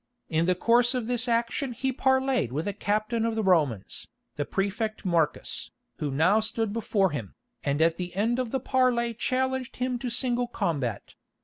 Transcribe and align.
In 0.29 0.47
the 0.47 0.55
course 0.55 0.95
of 0.95 1.05
this 1.05 1.27
action 1.27 1.73
he 1.73 1.93
parleyed 1.93 2.51
with 2.51 2.67
a 2.67 2.73
captain 2.73 3.23
of 3.23 3.35
the 3.35 3.43
Romans, 3.43 4.07
the 4.35 4.45
Prefect 4.45 5.05
Marcus, 5.05 5.69
who 5.99 6.09
now 6.09 6.39
stood 6.39 6.73
before 6.73 7.11
him, 7.11 7.35
and 7.63 7.83
at 7.83 7.97
the 7.97 8.15
end 8.15 8.39
of 8.39 8.49
the 8.49 8.59
parley 8.59 9.13
challenged 9.13 9.75
him 9.75 9.99
to 9.99 10.09
single 10.09 10.47
combat. 10.47 11.13